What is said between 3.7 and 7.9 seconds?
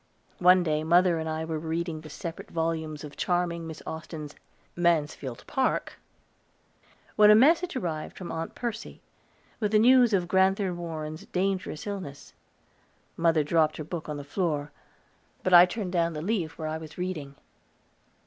Austen's "Mansfield Park," when a message